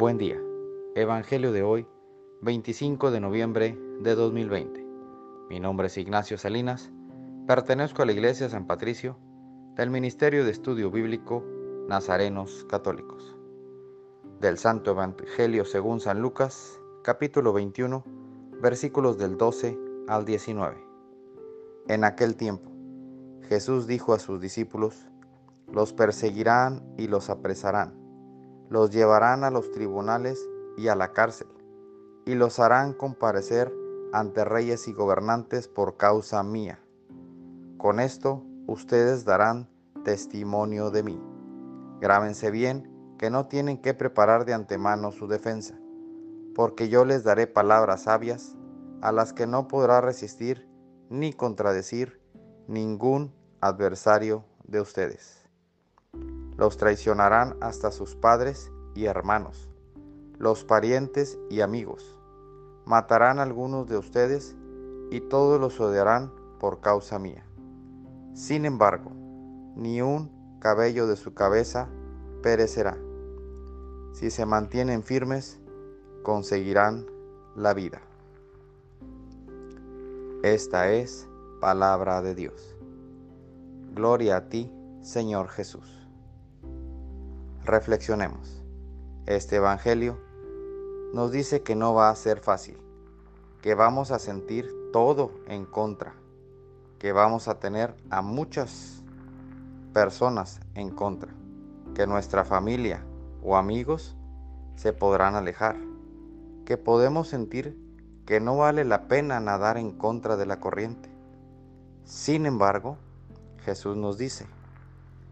[0.00, 0.40] Buen día.
[0.94, 1.86] Evangelio de hoy,
[2.40, 4.82] 25 de noviembre de 2020.
[5.50, 6.90] Mi nombre es Ignacio Salinas.
[7.46, 9.18] Pertenezco a la Iglesia San Patricio
[9.76, 11.44] del Ministerio de Estudio Bíblico
[11.86, 13.36] Nazarenos Católicos.
[14.40, 18.02] Del Santo Evangelio según San Lucas, capítulo 21,
[18.62, 19.78] versículos del 12
[20.08, 20.82] al 19.
[21.88, 22.70] En aquel tiempo,
[23.50, 25.06] Jesús dijo a sus discípulos,
[25.70, 27.99] los perseguirán y los apresarán
[28.70, 31.48] los llevarán a los tribunales y a la cárcel,
[32.24, 33.74] y los harán comparecer
[34.12, 36.78] ante reyes y gobernantes por causa mía.
[37.76, 39.68] Con esto ustedes darán
[40.04, 41.20] testimonio de mí.
[42.00, 42.88] Grábense bien
[43.18, 45.74] que no tienen que preparar de antemano su defensa,
[46.54, 48.56] porque yo les daré palabras sabias
[49.02, 50.68] a las que no podrá resistir
[51.08, 52.20] ni contradecir
[52.68, 55.39] ningún adversario de ustedes.
[56.60, 59.70] Los traicionarán hasta sus padres y hermanos,
[60.36, 62.18] los parientes y amigos.
[62.84, 64.54] Matarán algunos de ustedes
[65.10, 67.46] y todos los odiarán por causa mía.
[68.34, 69.10] Sin embargo,
[69.74, 71.88] ni un cabello de su cabeza
[72.42, 72.98] perecerá.
[74.12, 75.58] Si se mantienen firmes,
[76.22, 77.06] conseguirán
[77.56, 78.02] la vida.
[80.42, 81.26] Esta es
[81.58, 82.76] palabra de Dios.
[83.94, 84.70] Gloria a ti,
[85.00, 85.99] Señor Jesús.
[87.70, 88.64] Reflexionemos.
[89.26, 90.18] Este Evangelio
[91.14, 92.76] nos dice que no va a ser fácil,
[93.62, 96.14] que vamos a sentir todo en contra,
[96.98, 99.04] que vamos a tener a muchas
[99.94, 101.32] personas en contra,
[101.94, 103.04] que nuestra familia
[103.40, 104.16] o amigos
[104.74, 105.76] se podrán alejar,
[106.66, 107.78] que podemos sentir
[108.26, 111.08] que no vale la pena nadar en contra de la corriente.
[112.02, 112.96] Sin embargo,
[113.64, 114.48] Jesús nos dice,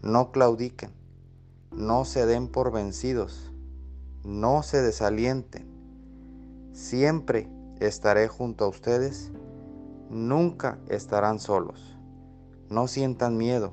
[0.00, 1.01] no claudiquen,
[1.74, 3.52] no se den por vencidos,
[4.24, 5.66] no se desalienten.
[6.72, 7.48] Siempre
[7.80, 9.32] estaré junto a ustedes,
[10.10, 11.96] nunca estarán solos.
[12.68, 13.72] No sientan miedo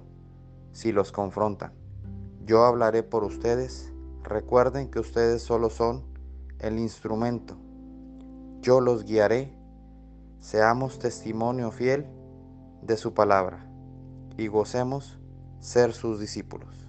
[0.72, 1.74] si los confrontan.
[2.46, 3.94] Yo hablaré por ustedes.
[4.24, 6.04] Recuerden que ustedes solo son
[6.60, 7.56] el instrumento.
[8.62, 9.54] Yo los guiaré.
[10.40, 12.06] Seamos testimonio fiel
[12.82, 13.70] de su palabra
[14.38, 15.20] y gocemos
[15.60, 16.89] ser sus discípulos.